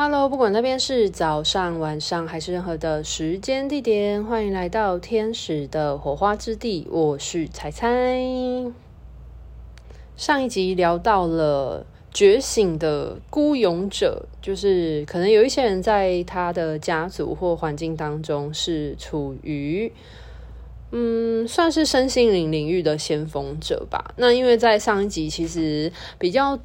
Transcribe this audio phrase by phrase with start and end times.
[0.00, 6.86] Hello，不管那边是早上、晚上还是任何的时间地点，欢迎来到天使的火花之地。
[6.88, 8.16] 我是采采。
[10.16, 19.92] 上一集聊到了觉醒的孤勇者，就是可能有一些人在他的家族或环境当中是处于，
[20.92, 24.14] 嗯，算是身心灵领域的先锋者吧。
[24.16, 25.90] 那因为在上一集其实
[26.20, 26.56] 比较。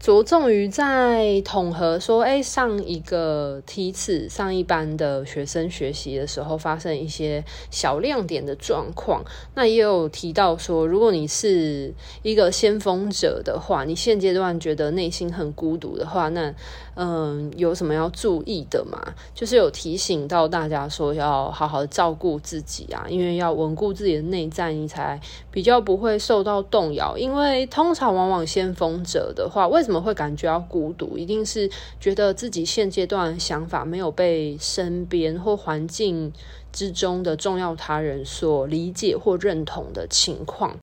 [0.00, 9.24] 着重于在统合说，哎，上一个梯次上一班的学生学习的时候，发生一些小亮点的状况。
[9.54, 16.54] 那也有提到说，如果你是一个先锋者的话，你现阶段觉得内心很孤独的话，那
[16.94, 19.00] 嗯，有什么要注意的吗？
[19.34, 27.18] 就是有提醒到大家说，要好好照顾自己啊，因为要稳固自己的内在，你才比较不会受到动摇。
[27.18, 31.16] 因为通常往往先锋者的话，为什么会感觉到孤独？
[31.16, 36.30] 一定是觉得自己现阶段想法没有被身边或环境
[36.70, 40.76] 之中的重要他人所理解或认同的情况。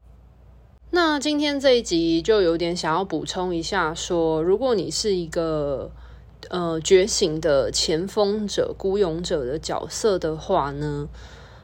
[0.89, 5.91] 那今天这一集就有点想要补充一下说，说如果你是一个
[6.49, 11.07] 呃觉醒的前锋者、孤勇者的角色的话呢，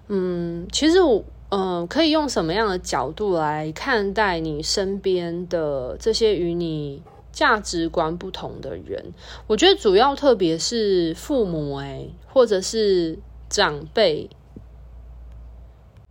[0.10, 1.24] 嗯，其实我。
[1.54, 9.14] 嗯，可以用什么样的角度来看待你身边的这些与你价值观不同的人？
[9.48, 14.30] 我觉得主要特别是父母，诶，或者是长辈，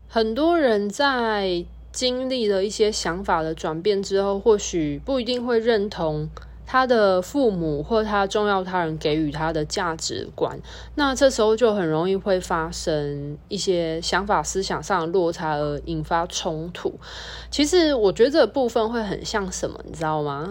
[0.08, 6.28] 很多人在经历了一些想法的转变之后，或许不一定会认同。
[6.72, 10.56] 他的父母或他重要他人给予他的价值观，
[10.94, 16.94] 那这时候就很容易会发生一些想法、思想上的落差而引发冲突。
[17.50, 20.48] 其实我觉得这部分会很像什么，你知道吗？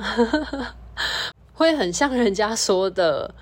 [1.56, 3.34] 会很像人家说的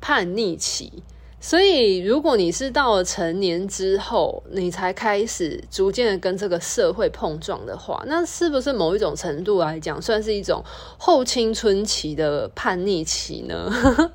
[0.00, 1.02] 叛逆期。
[1.42, 10.62] 所以，如果你是到了成年之后，你才开始逐渐的跟这个社会碰撞的话，那是不是某一种程度来讲，算是一种
[10.98, 13.72] 后青春期的叛逆期呢？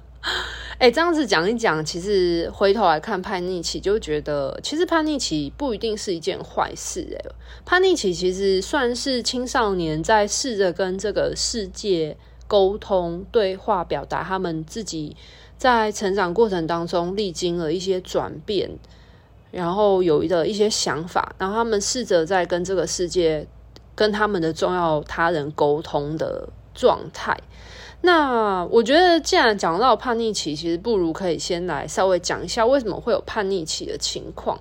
[0.77, 7.17] 哎、欸，这样子讲一讲，其实回头来看叛逆期，就觉得其实叛逆期不一定是一件坏事。
[7.17, 7.31] 哎，
[7.65, 15.17] 叛逆期其实算是青少年在试着跟这个世界沟通、对话、表达他们自己。
[15.57, 18.69] 在成长过程当中，历经了一些转变，
[19.51, 23.47] 然后有的一些想法，然后他们试着在跟这个世界、
[23.95, 27.37] 跟他们的重要他人沟通的状态。
[28.01, 34.59] 那我觉得，既然讲到叛逆期，其实不如可以先来稍微讲一下为什么会有叛逆期的情况。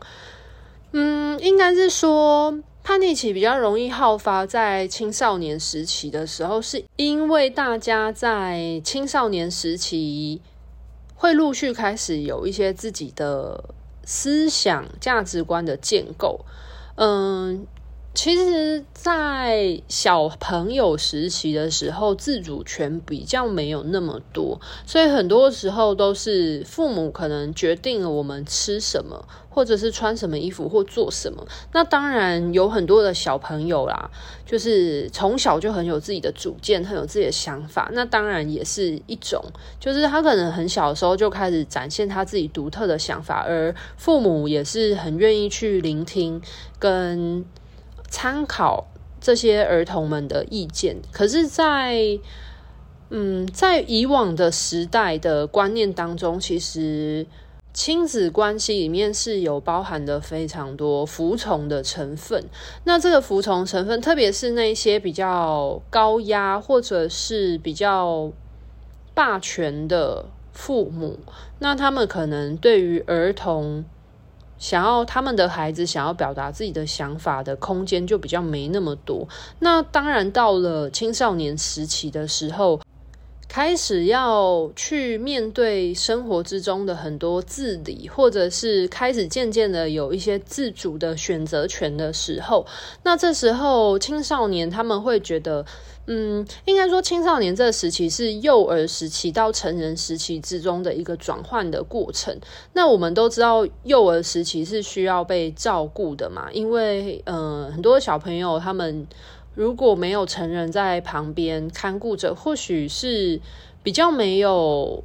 [0.93, 10.41] 嗯，应该是说叛逆期比较容易好发在青少年时期的时候，是因为大家在青少年时期。
[11.25, 13.65] 会陆续开始有一些自己的
[14.05, 16.45] 思想价值观的建构，
[16.97, 17.67] 嗯，
[18.15, 29.27] 其实，在小朋友时期的时候，自主权比较没有那么多，所以很多时候都是父母可能决定了我们吃什么。
[29.55, 34.11] 或者是穿什么衣服或做什么，那当然有很多的小朋友啦，
[34.45, 37.89] 就是从小就很有自己的主见，很有自己的想法。
[37.93, 39.41] 那当然也是一种，
[39.79, 46.43] 就是他可能很小的时候就开始展现他自己独特的想法，而父母也是很愿意去聆听
[46.81, 47.45] 跟
[48.15, 48.87] 参考
[49.21, 50.97] 这些儿童们的意见。
[51.11, 52.21] 可是在，
[53.11, 57.27] 嗯，在以往的时代的观念当中，其实。
[57.77, 62.45] 亲子关系里面是有包含的非常多服从的成分，
[62.85, 68.31] 那这个服从成分，特别是那些比较高压或者是比较
[69.13, 71.19] 霸权的父母，
[71.59, 73.85] 那他们可能对于儿童
[74.65, 79.29] 想要他们的孩子想要表达自己的想法的空间就比较没那么多。
[79.59, 82.81] 那当然到了青少年时期的时候。
[83.47, 92.67] 开始要去面对生活之中的很多自理，或者是开始渐渐的有一些自主的选择权的时候，
[93.05, 95.65] 那这时候青少年他们会觉得，
[96.07, 102.39] 嗯，应该说青少年这个时期是幼儿时期到成人时期之中的一个转换的过程。
[102.73, 109.07] 那我们都知道，幼儿时期是需要被照顾的嘛，因为，嗯，很多小朋友他们。
[109.57, 113.41] 如果没有成人在旁边看顾着，或许是
[113.85, 115.05] 比较没有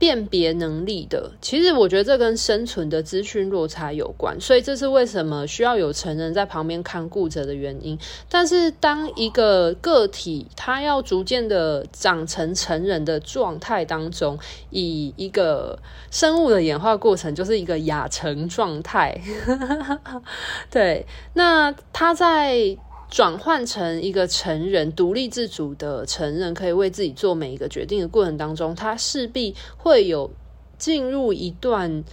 [0.00, 7.98] 辨别能力的，其实我觉得这跟生存的资讯落差有关，所以这是为什么需要有成人在旁边看顾着的原因。
[8.30, 14.38] 但是当一个个体他要逐渐的长成成人的状态当中，
[14.70, 15.78] 以一个
[16.10, 19.20] 生物的演化过程就是一个亚成状态，
[20.72, 21.04] 对，
[21.34, 22.74] 那他在。
[23.10, 30.30] 转换成一个成人、独立自主的成人，可以为自己做每一个决定的过程当中，他势必会有
[30.78, 32.04] 进入一段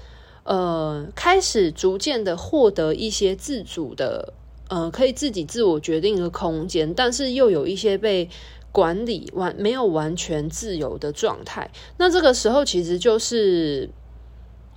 [0.43, 4.33] 呃，开始逐渐的获得一些自主的
[4.69, 8.27] 呃，可以自己自我决定的空间，但是又有一些被
[8.71, 11.69] 管理完没有完全自由的状态。
[11.97, 13.87] 那这个时候其实就是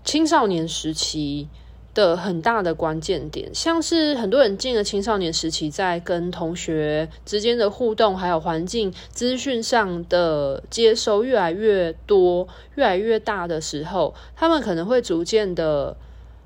[0.05, 1.49] 青少年时期。
[1.93, 12.47] 的很大的关键点，像是很多人进了青少年时期，在跟同学之间的互动，还有环境资讯上的接收越来越多、
[12.77, 15.97] 越来越大的时候，他们可能会逐渐的，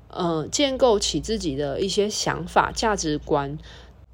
[0.09, 3.57] 呃，建构起自己的一些想法、价值观。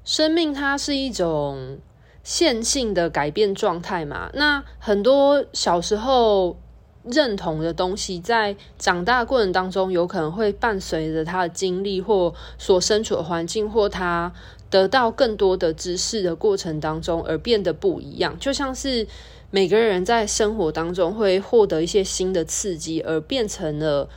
[0.04, 1.78] 生命它是一种
[2.22, 6.58] 线性的改变状态嘛，那很多小时候。
[7.04, 14.32] 认同的东西，在长大过程当中，有可能会伴随着他的经历或所身处的环境，或他
[14.70, 18.38] 得到更多的知识的过程当中，而变得不一样。
[18.38, 19.06] 就像是
[19.50, 24.08] 每个人在生活当中会获得一些新的刺激，而变成了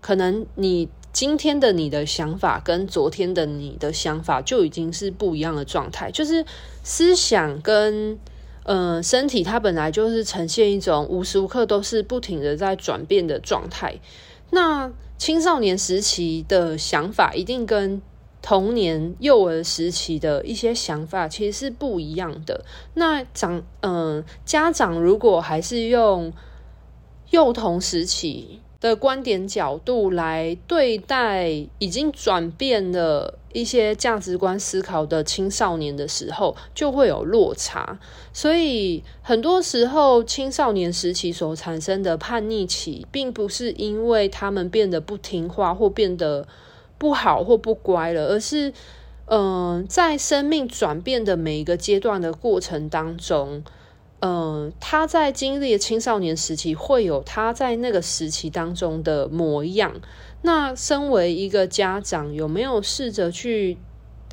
[0.00, 6.44] 可能你今天的你的想法跟昨天的你的想法就已经是不一样的状态，就是
[6.82, 8.18] 思想跟。
[8.64, 14.00] 嗯、身体它本来就是呈现一种无时无刻都是不停的在转变的状态。
[14.50, 18.02] 那青少年时期的想法一定跟
[18.42, 22.64] 童年幼儿时期的一些想法其实是不一样的。
[22.94, 26.32] 那长嗯、家长如果还是用
[27.30, 31.48] 幼童时期的观点角度来对待
[31.78, 37.98] 已经转变了一些价值观思考的青少年的时候，就会有落差。
[38.34, 46.46] 所以很多时候，青少年时期所产生的叛逆期，并不是因为他们变得不听话或变得
[46.98, 48.70] 不好或不乖了，而是
[49.24, 53.64] 嗯、在生命转变的每一个阶段的过程当中。
[54.20, 60.00] 嗯，他在经历青少年时期，会有他在那个时期当中的模样。
[60.40, 63.76] 那身为一个家长，有没有试着去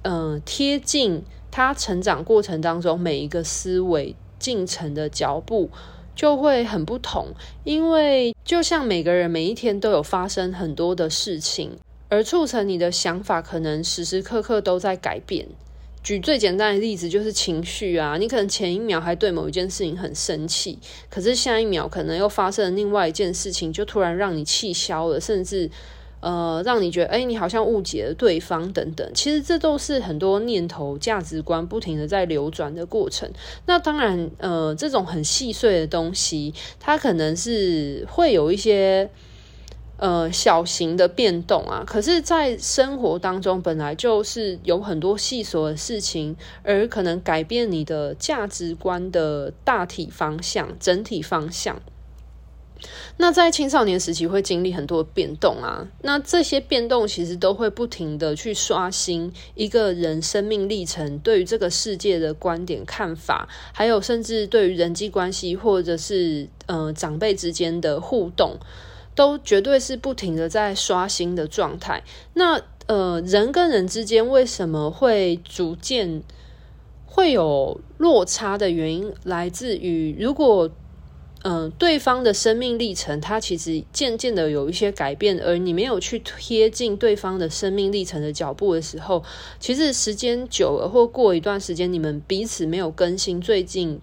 [0.04, 5.70] 嗯贴近他成长过程当中每一个思维进程的脚步，
[6.16, 7.28] 就会很不同。
[7.66, 11.78] 因为就像每个人每一天都有发生很多的事情，
[12.08, 15.50] 而促成你的想法可能时时刻刻都在改变。
[16.04, 25.70] 举最简单的例子就是情绪啊，你可能前一秒还对某一件事情很生气，可是下一秒可能又发生了另外一件事情，就突然让你气消了，甚至
[26.22, 29.12] 呃让你觉得诶，你好像误解了对方等等。
[29.14, 33.32] 其实这都是很多念头、价值观不停的在流转的过程。
[33.68, 39.10] 那当然，呃，这种很细碎的东西，它可能是会有一些。
[40.02, 51.80] 呃，小型的变动啊，可是，在生活当中本来就是有很多细琐的事情，而可能改变你的价值观的大体方向、整体方向。
[53.18, 68.58] 那在青少年时期会经历很多变动啊，那这些变动其实都会不停的去刷新一个人生命历程对于这个世界的观点、看法，还有甚至对于人际关系或者是呃长辈之间的互动。
[69.16, 72.04] 都绝对是不停的在刷新的状态。
[72.34, 76.24] 那呃，人跟人之间为什么会逐渐
[77.06, 80.70] 会有落差的原因，来自于如果
[81.44, 89.24] 嗯、对方的生命历程，它其实渐渐的有一些改变，而你没有去贴近对方的生命历程的脚步的时候，
[89.60, 94.00] 其实时间久了或过一段时间，你们彼此没有更新最近，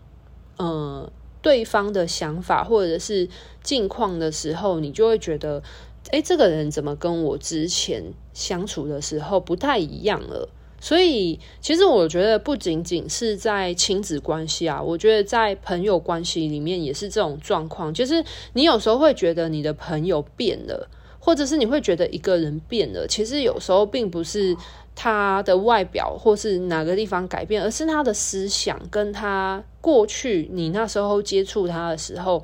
[0.58, 1.08] 嗯、
[1.40, 3.28] 对方的想法或者是
[3.62, 5.62] 近况的时候，你就会觉得，
[6.10, 10.48] 诶，这个人怎么跟我之前相处的时候不太一样了？
[10.80, 17.92] 所以，其实我觉得不仅仅是在亲子关系啊，我觉得在朋友关系里面也是这种状况。
[17.92, 24.56] 就是你有时候会觉得你的朋友变了，或者是你会觉得一个人变了，其实有时候并不是。
[25.00, 32.42] 他的外表或是哪个地方改变，而是他的思想跟他过去你那时候接触他的时候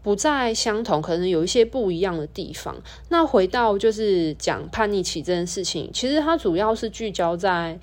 [0.00, 2.76] 不再相同，可能有一些不一样的地方。
[3.08, 7.80] 那回到就是讲叛逆期这件事情，其实它主要是聚焦在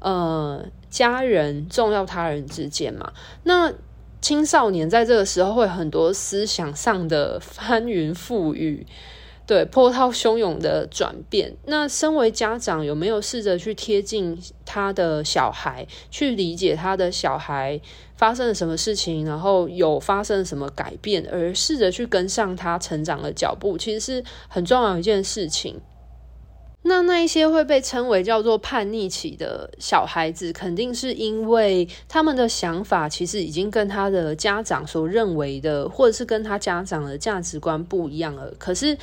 [0.00, 3.14] 呃家人重要他人之间嘛。
[3.44, 3.72] 那
[4.20, 8.86] 青少年在这个时候会很多思想上的翻云覆雨。
[9.46, 11.54] 对，波涛汹涌的转变。
[11.66, 17.78] 那身为家长，有没有试着去贴近他的小孩，去理解他的小孩
[18.16, 25.80] 发生了什么事情，然后有发生了什么改变，而试着去跟上他成长的脚步，其实是很重要的一件事情。
[26.86, 38.52] 那那一些会被称为叫做叛逆期的小孩子，肯定是因为他们的想法其实已经跟他的家长所认为的，或者是跟他家长的价值观不一样了。
[38.58, 38.98] 可是，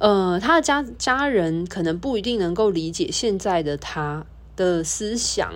[0.00, 4.24] 呃，他的家家人可能不一定能够理解现在的他
[4.56, 5.52] 的思想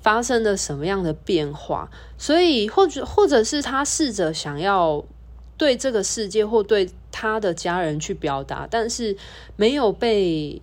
[0.00, 5.04] 发生了什么样的变化，所以或者或者是他试着想要
[5.58, 9.14] 对这个世界或对他的家人去表达，但是
[9.56, 10.62] 没有被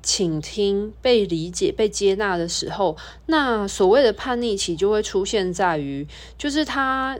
[0.00, 6.06] 倾听、被理解、被接纳的时候，那所谓的叛逆期就会出现在于，
[6.38, 7.18] 就是他。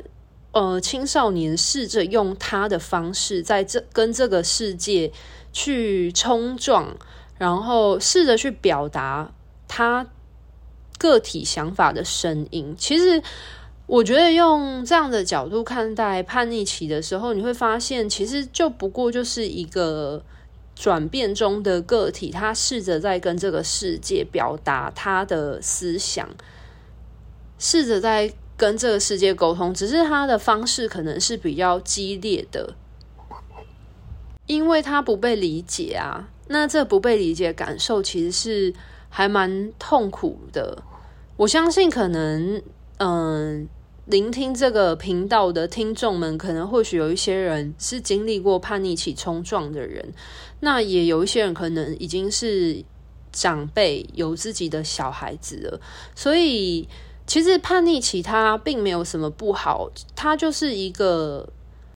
[0.53, 5.11] 呃，青少年试着用他的方式，在这跟这个世界
[5.51, 6.95] 去冲撞，
[7.39, 9.33] 然后试着去表达
[9.67, 10.07] 他
[10.99, 12.75] 个体想法的声音。
[12.77, 13.23] 其实，
[13.87, 20.23] 我觉得用这样的角度看待叛逆期的时候，你会发现，其实就不过就是一个
[20.77, 26.29] 转变中的个体，他试着在跟这个世界表达他的思想，
[27.59, 28.35] 试着在。
[28.63, 32.77] 跟这个世界沟通，只是他的方式可能是比较激烈的，
[34.47, 36.29] 因为他不被理解啊。
[36.47, 38.73] 那这不被理解感受其实是
[39.09, 40.81] 还蛮痛苦的。
[41.37, 42.63] 我相信，可能
[42.99, 43.69] 嗯，
[44.05, 50.13] 聆听这个频道的听众们，可能或许有一些人是经历过叛逆期冲撞的人，
[50.61, 52.85] 那也有一些人可能已经是
[53.33, 55.81] 长辈，有自己的小孩子了，
[56.15, 56.89] 所以。
[57.27, 61.49] 其实叛逆期它并没有什么不好，它就是一个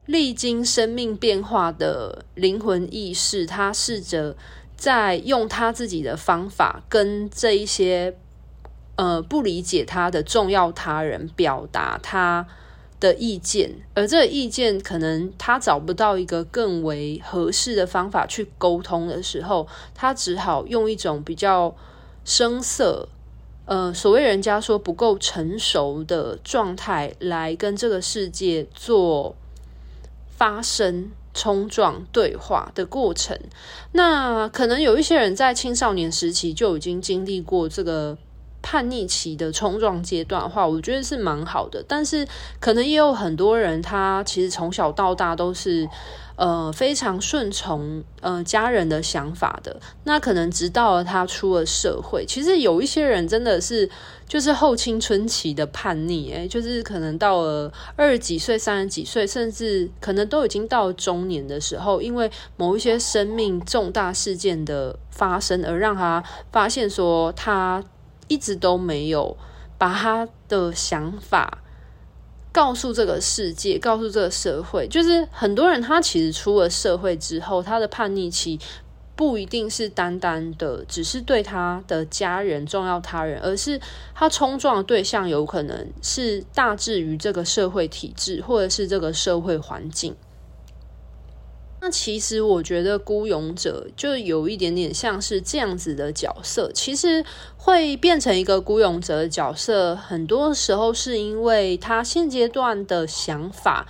[0.06, 4.36] 历经生命变化的灵魂意识，他试着
[4.76, 8.16] 在用他自己的方法跟这一些
[8.94, 12.46] 呃不理解他的重要他人表达他
[13.00, 21.74] 的意见，而这个意见可能他找不到一个更为合适的方法去沟通的时候，他只好用一种比较
[22.24, 23.08] 生涩。
[23.66, 29.34] 呃，所谓人家说不够成熟的状态来跟这个世界做
[30.36, 33.38] 发生冲撞对话的过程，
[33.92, 38.16] 那可能有一些人在青少年时期就已经经历过这个
[38.68, 41.84] 叛逆期的冲撞阶段的话，我觉得是蛮好的。
[41.86, 42.26] 但是
[42.58, 45.88] 可能也有很多人，他其实从小到大都是。
[46.38, 53.88] 呃，非常顺从呃家人的想法的，那可能直到他出了社会，其实有一些人真的是
[54.28, 67.82] 就是后青春期的叛逆，诶，就是可能到了二十几岁、三十几岁，甚至可能都已经到中年的时候，因为某一些生命重大事件的发生，而让他发现说他
[68.28, 69.36] 一直都没有
[69.78, 71.58] 把他的想法。
[72.52, 78.58] 告诉这个世界，告诉这个社会，就是很多人他其实出了社会之后，他的叛逆期
[79.14, 83.78] 不一定是单单的只是对他的家人、重要他人，而是
[84.14, 90.16] 他冲撞的对象有可能是大至于这个社会体制，或者是这个社会环境。
[91.86, 96.68] 那其实我觉得孤勇者就有一点点像是这样子的角色。
[96.74, 97.24] 其实
[97.56, 103.86] 会变成一个孤勇者的角色，很多时候是因为他现阶段的想法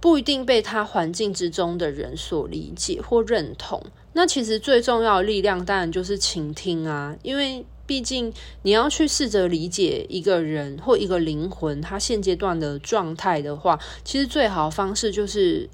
[0.00, 3.84] 不一定被他环境之中的人所理解或认同。
[4.12, 8.32] 那其实最重要的力量当然就是倾听啊，因为毕竟
[8.62, 15.68] 你要去试着理解一个人或一个灵魂他现阶段的状态的话，其实最好的方式就是。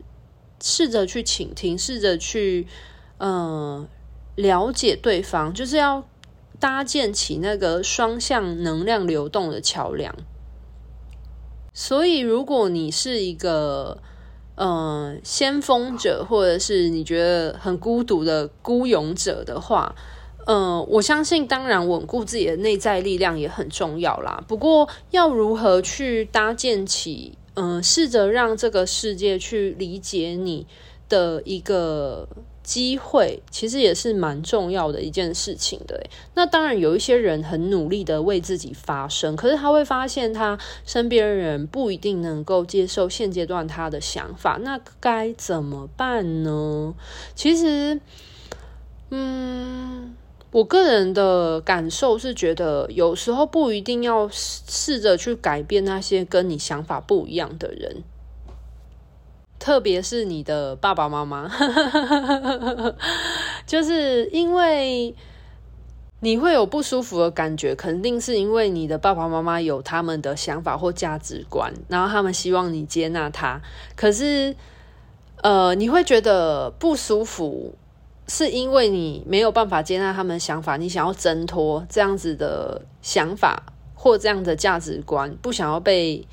[0.60, 2.66] 试着去倾听，试着去
[3.18, 3.88] 嗯、呃、
[4.36, 6.04] 了解对方，就是要
[6.58, 10.14] 搭建起那个双向能量流动的桥梁。
[11.72, 14.02] 所以，如果你是一个
[14.60, 19.94] 嗯、先锋者，或者是你觉得很孤独的孤勇者的话，
[20.46, 24.42] 嗯、我相信，当然稳固自己的内在力量也很重要啦。
[24.48, 27.37] 不过，要如何去搭建起？
[27.60, 30.64] 嗯，试着让这个世界去理解你
[31.08, 32.28] 的一个
[32.62, 36.00] 机会，其实也是蛮重要的一件事情的。
[36.34, 46.94] 那当然，有一些人很努力的为自己发声，可是他会发现他身边人不一定能够接受现阶段他的想法，那该怎么办呢？
[47.34, 48.00] 其实，
[49.10, 50.14] 嗯。
[50.58, 58.02] 我个人的感受是觉得，有时候不一定要试着去改变那些跟你想法不一样的人，
[59.60, 61.48] 特别是你的爸爸妈妈，
[63.66, 65.14] 就是因为
[66.18, 73.62] 你会有不舒服的感觉，肯定是因为你的爸爸妈妈有他们的想法或价值观，然后他们希望你接纳他，
[73.94, 74.56] 可是，
[75.40, 77.77] 呃，你会觉得不舒服。
[78.28, 83.62] 是因为你没有办法接纳他们的想法，你想要挣脱这样子的想法
[83.94, 86.26] 或这样的价值观，不想要被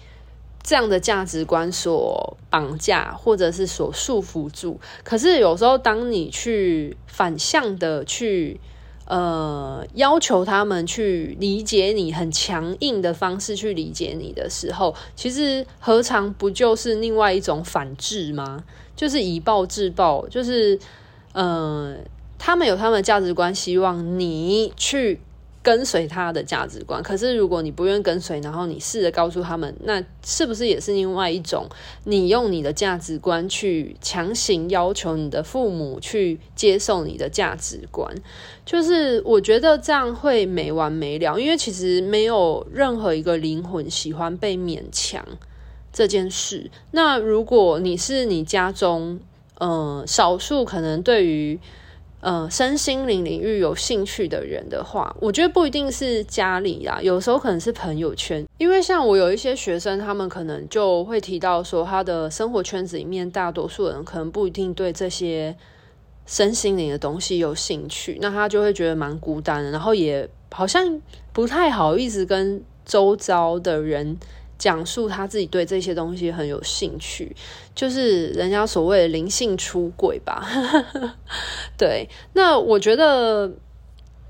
[0.62, 4.78] 这样的价值观所绑架，或者是所束缚住。
[5.06, 8.60] 可是有时候，当你去反向的去
[9.08, 18.66] 呃要求他们去理解你，很强硬的方式去理解你的时候，其实何尝不就是另外一种反制吗？
[18.98, 20.78] 就是以暴制暴，就是。
[21.38, 22.00] 嗯，
[22.40, 25.20] 他们有他们的价值观，希望你去
[25.62, 27.04] 跟随他的价值观。
[27.04, 31.68] 可是如果你不愿跟随，然后你试着告诉他们，那是不是也是另外一种
[32.06, 38.16] 你用你的价值观去强行要求你的父母去接受你的价值观？
[38.64, 45.26] 就是我觉得这样会没完没了，因为其实没有任何一个灵魂喜欢被勉强
[45.92, 46.72] 这件事。
[46.92, 49.20] 那如果你是你家中，
[49.58, 51.60] 呃，少数可能对于
[52.20, 58.46] 呃身心灵领域有兴趣的人的话，我觉得不一定是家里啦，有时候可能是朋友圈。
[58.58, 65.56] 因为像我有一些学生，他们可能就会提到说，他的生活圈子里面大多数人可能不一定对这些
[66.26, 74.18] 身心灵的东西有兴趣，那他就会觉得蛮孤单的，然后也好像不太好意思跟周遭的人。
[74.66, 77.36] 讲述他自己对这些东西很有兴趣，
[77.76, 80.44] 就是人家所谓的灵性出轨吧。
[81.78, 83.54] 对，那我觉得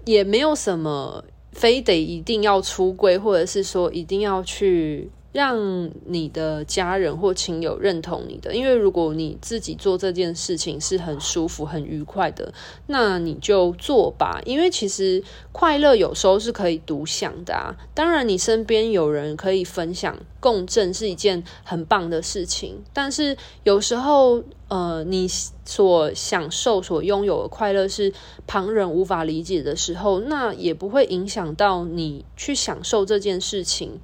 [0.03, 1.23] 也没有什么
[1.53, 5.09] 非得一定要出轨，或者是说一定要去。
[5.35, 12.53] 让你的家人或亲友认同你的，因为如果你自己做这件事情是很舒服、很愉快的，
[12.87, 14.39] 那你就做吧。
[14.45, 17.75] 因为其实快乐有时候是可以独享的啊。
[17.93, 22.81] 当然，你身边有人可以分享、共振是一件很棒的事情。
[22.93, 25.27] 但是有时候，呃，你
[25.65, 28.13] 所享受、所拥有的快乐是
[28.47, 33.99] 旁人无法理解的时候，那也不会影响到你去享受这件事情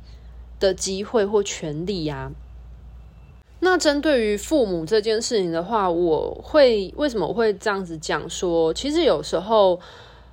[0.62, 2.32] 的机会或权利呀、啊。
[3.60, 8.74] 那针对于父母这件事情的话，我会为什么我会这样子讲说？
[8.74, 9.78] 其实有时候，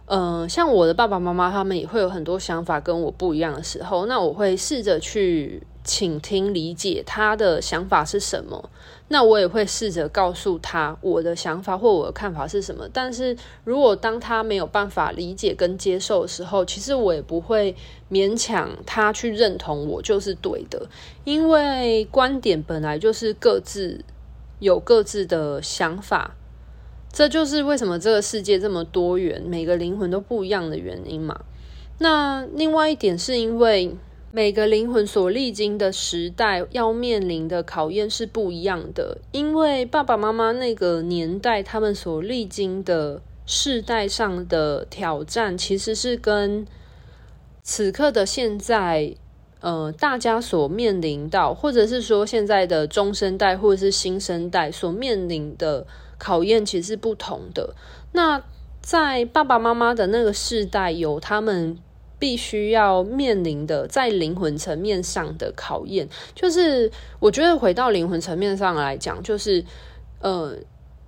[0.06, 5.62] 嗯、像我的爸爸妈妈他们也会有很多想法跟我不一样的时候，那我会试着去。
[5.88, 8.68] 倾听、理解他的想法是什么，
[9.08, 12.86] 那我也会试着告诉他我的想法或我的看法是什么。
[12.92, 17.74] 但是如果当他没有办法理解跟接受的时候，其实我也不会
[18.10, 20.86] 勉强他去认同我就是对的，
[21.24, 24.04] 因为观点本来就是各自
[24.58, 26.36] 有各自的想法，
[27.10, 31.40] 这就是为什么这个世界这么多元，每个灵魂都不一样的原因嘛。
[32.00, 33.96] 那另外一点是因为。
[34.30, 46.66] 每个灵魂所历经的时代要面临的考验是不一样的，因为爸爸妈妈那个年代他们所历经的世代上的挑战，其实是跟
[47.62, 49.14] 此刻的现在，
[49.60, 55.86] 呃，大家所面临到，或者是说现在的中生代或者是新生代所面临的
[56.18, 57.74] 考验，其实是不同的。
[58.12, 58.42] 那
[58.82, 61.78] 在爸爸妈妈的那个世代，有他们。
[62.18, 69.64] 必须要面临的在灵魂层面上的考验，就是我觉得回到灵魂层面上来讲，就是
[70.20, 70.56] 呃，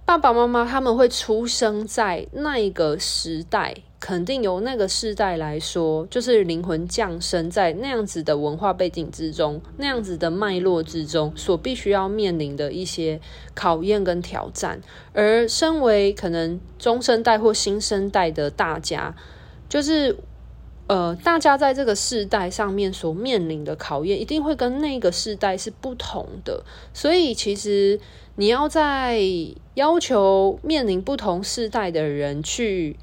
[0.04, 13.20] 爸爸妈妈他们会出生在那一个时代，肯定由那个世代来说，就是灵魂降生在那样子的文化背景之中，那样子的脉络之中，所必须要面临的一些
[13.54, 14.80] 考验跟挑战。
[15.12, 19.16] 而身为可能中生代或新生代的大家，
[19.68, 20.16] 就是。
[20.90, 26.64] 呃，大家在这个世代上面所面临的考验，一定会跟那个世代是不同的。
[26.92, 28.00] 所以，其实
[28.35, 29.20] 你要在
[29.74, 32.96] 要求面临不同世代的人去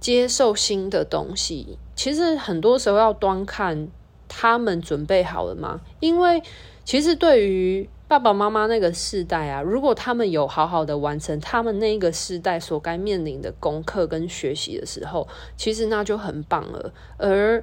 [0.00, 3.86] 接受新的东西，其实很多时候要端看
[4.26, 5.80] 他们准备好了吗？
[6.00, 6.42] 因为
[6.84, 16.92] 其实对于爸爸妈妈那个世代啊，如果他们有好好的完成他们那个世代所该面临的功课跟学习的时候，其实那就很棒了。
[17.18, 17.62] 而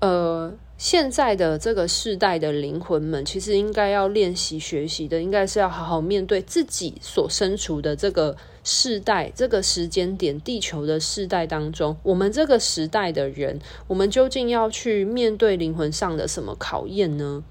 [0.00, 17.44] 呃，现在的这个世代的灵魂们，其实应该要练习学习的，应该是要好好面对自己所身处的这个世代、这个时间点、地球的世代当中，我们这个时代的人，我们究竟要去面对灵魂上的什么考验呢？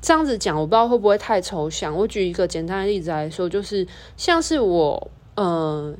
[0.00, 1.94] 这样子讲，我不知道会不会太抽象。
[1.94, 5.94] 我举一个简单的例子来说，就是像是我，呃，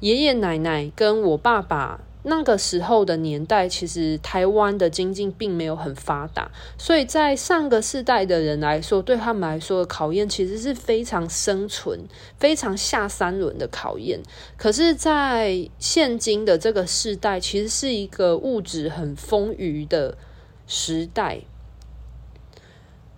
[0.00, 2.00] 爷爷奶奶跟我爸爸。
[2.28, 12.00] 那个时候的年代，其实台湾的经济并没有很发达，所以在上个世代的人来说，对他们来说的考验其实是非常生存、
[12.36, 14.20] 非常下三轮的考验。
[14.56, 20.18] 可是，在现今的这个世代，其实是一个物质很丰裕的
[20.66, 21.42] 时代。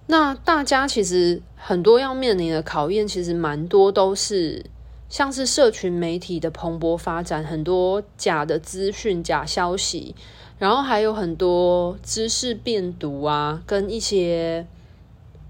[0.08, 4.66] 那大家其实很多要面临的考验，其实蛮多都是。
[5.10, 10.14] 像是社群媒体的蓬勃发展，很多假的资讯、假消息，
[10.58, 14.66] 然后还有很多知识变读啊，跟一些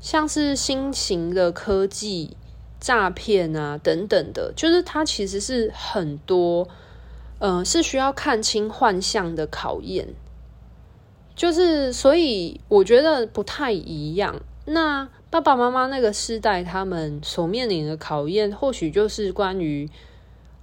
[0.00, 2.36] 像是新型的科技
[2.78, 6.68] 诈骗啊等等的，就是它其实是很多，
[7.40, 10.06] 呃，是需要看清幻象的考验，
[11.38, 14.40] 就是所以我觉得不太一样。
[14.64, 19.88] 那爸爸妈妈那个世代，他们所面临的考验，或许就是关于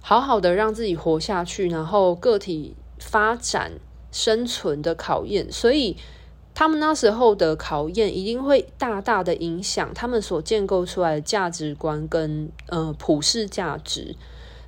[0.02, 3.72] 好好的让自己活下去，然后个体发展
[4.12, 5.50] 生存的考验。
[5.50, 5.96] 所以，
[6.54, 14.14] 他们那时候的考验，一定会大大的影响他们所建构出来的价值观跟呃普世价值。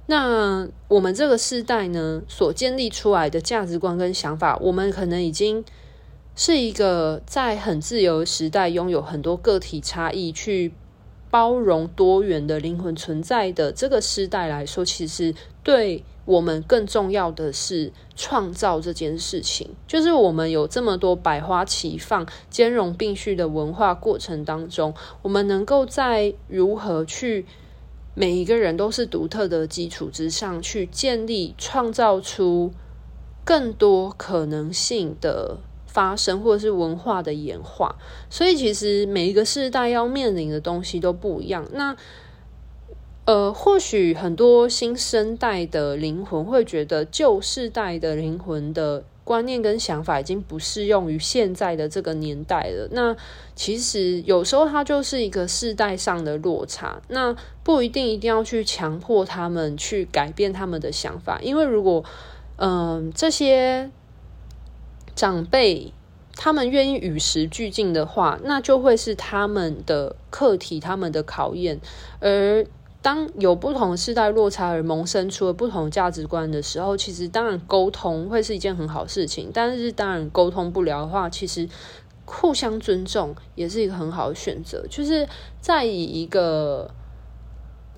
[0.07, 5.63] 那我们这个世代呢，所建立出来的价值观跟想法，我们可能已经。
[6.41, 10.73] 是一个在很自由的时代，拥有很多个体差异，去
[11.33, 19.71] 包容多元的灵魂存在的这个时代来说，其实对我们更重要的是创造这件事情。
[19.89, 27.47] 就是我们有这么多百花齐放、兼容并蓄的文化过程当中，我们能够在如何去
[28.15, 32.73] 每一个人都是独特的基础之上去建立、创造出
[33.45, 35.59] 更多可能性的。
[35.99, 37.97] 发生或者是文化的演化，
[38.31, 41.67] 所以其实每一个世代要面临的东西都不一样。
[41.73, 41.97] 那
[43.25, 52.89] 呃，或许很多新生代的灵魂会觉得旧世代的灵魂的观念跟想法已经不适用于现在的这个年代了。
[52.93, 53.17] 那
[53.57, 57.35] 其实有时候它就是一个世代上的落差，那
[57.65, 62.05] 不一定一定要去强迫他们去改变他们的想法，因为如果
[62.59, 63.91] 嗯、这些。
[65.19, 65.93] 长辈
[66.37, 71.81] 他们愿意与时俱进的话，那就会是他们的课题、他们的考验。
[72.21, 72.65] 而
[73.03, 79.51] 当有不同世代落差而萌生出了不同价值观的时候，其实当然沟通会是一件很好事情。
[79.53, 81.69] 但是当然沟通不了的话，其实
[82.25, 84.87] 互相尊重也是一个很好的选择。
[84.89, 85.29] 就是
[85.61, 86.95] 在以一个。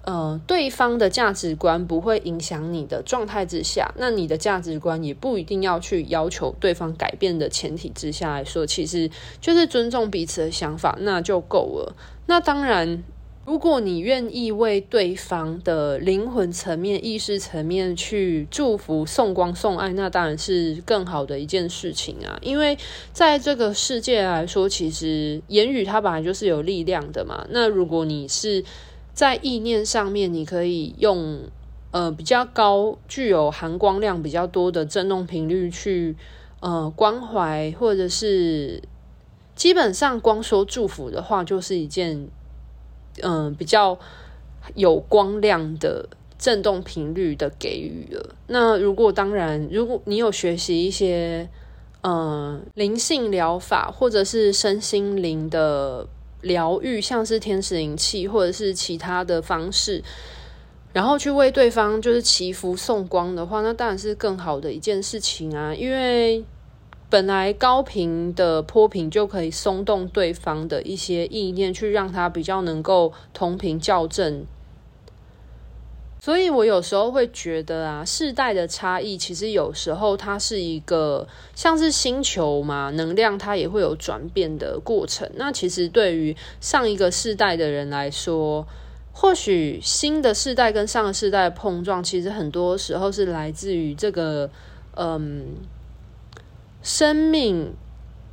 [0.03, 9.11] 呃，对方的价值观不会影响你的状态之下，那你的价值观也不一定要去要求对方改变的前提之下来说，其实
[9.41, 11.95] 就是尊重彼此的想法，那就够了。
[12.27, 13.03] 那当然，
[13.45, 22.39] 如果你愿意为对方的灵魂层面、意识层面去祝福、送光、送爱，那当然是更好的一件事情啊。
[22.41, 22.79] 因为
[23.13, 27.47] 在这个世界来说，其实言语它本来就是有力量的嘛。
[27.51, 28.65] 那如果你是
[29.21, 31.43] 在意念上面，你可以用
[31.91, 36.17] 呃比较高、具有含光量比较多的振动频率去
[36.61, 38.83] 呃关怀，或者是
[39.55, 42.31] 基本上光说祝福的话，就是一件
[43.21, 43.99] 嗯、呃、比较
[44.75, 48.35] 有光亮的振动频率的给予了。
[48.47, 51.47] 那如果当然，如果你有学习一些
[52.01, 56.09] 嗯灵性疗法，或者是身心灵的。
[56.43, 60.03] 疗愈像是天使灵气或者是其他的方式，
[60.93, 65.75] 然后去为对方就是祈福送光的话，那当然是更好的一件事情啊。
[65.75, 66.45] 因为
[67.09, 74.47] 本来高频的波频就可以松动对方的一些意念，去让他比较能够同频校正。
[76.23, 85.29] 所以我有时候会觉得啊，世代的差异其实有时候它是一个像是星球嘛，能量它也会有转变的过程。
[85.37, 88.67] 那其实对于上一个世代的人来说，
[89.13, 94.51] 或许新的世代跟上个世代碰撞，其实很多时候是来自于这个
[94.97, 95.57] 嗯
[96.83, 97.75] 生命。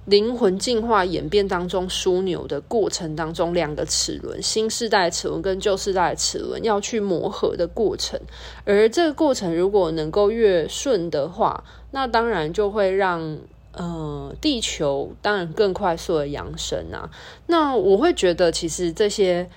[0.08, 8.18] 灵魂进化演变当中枢纽的过程当中，两个齿轮，新世代齿轮跟旧世代齿轮要去磨合的过程，
[8.64, 13.38] 而这个过程如果能够越顺的话，那当然就会让
[13.74, 17.12] 呃地球，当然更快速的扬升啊。
[17.48, 19.50] 那我会觉得，其实这些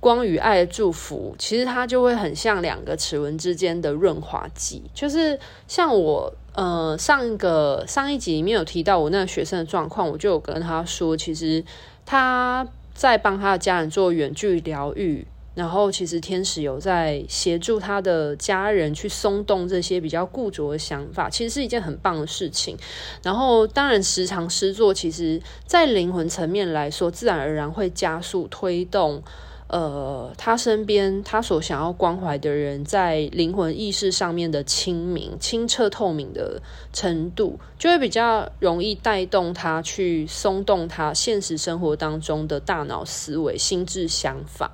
[0.00, 6.32] 光与爱的祝福，其实它就会很像两个齿轮之间的润滑剂，就是像我。
[6.54, 11.64] 呃，上一个上一集里面有提到我那个学生的状况，我就有跟他说，其实
[12.04, 22.76] 他在帮他的家人做远距疗愈，然后其实天使有在协助他的家人去松动这些比较固着的想法，其实是一件很棒的事情。
[23.22, 29.22] 然后当然时常失作，其实在灵魂层面来说，自然而然会加速推动。
[29.68, 36.60] 呃，他身边他所想要关怀的人，在灵魂意识上面的清明、清澈、透明的
[36.92, 44.72] 程度，就会比较容易带动他去松动他现实生活当中的大脑思维、心智想法。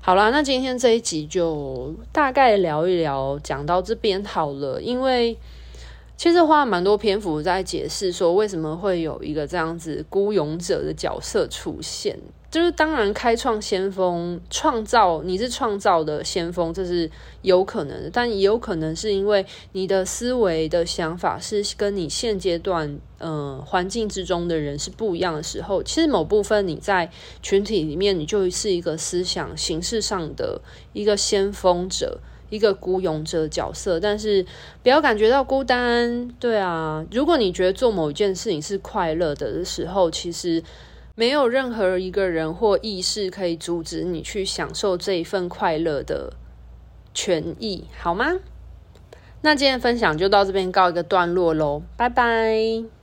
[0.00, 5.36] 好啦，那今天这一集就大概聊一聊，讲到这边好了，因为。
[6.18, 12.18] 其实花了蛮多篇幅在解释说，为什么会有一个这样子孤勇者的角色出现。
[12.56, 17.10] 就是当然，开创先锋、创造你是创造的先锋，这是
[17.42, 18.08] 有可能的。
[18.10, 27.10] 但也有可能是因为你的思维的想法是跟你现阶段呃环境之中的人是不一样的时候，其实某部分你在
[27.42, 30.58] 群体里面，你就是一个思想形式上的
[30.94, 32.18] 一个先锋者。
[32.48, 34.46] 一个孤勇者角色，但是
[34.80, 36.28] 不要感觉到孤单。
[36.38, 40.62] 对啊，如果你觉得做某一件事情是快乐的时候，其实
[41.18, 46.34] 没有任何一个人或意识可以阻止你去享受这一份快乐的
[47.14, 48.34] 权益，好吗？
[49.40, 52.95] 那今天分享就到这边告一个段落喽，拜拜。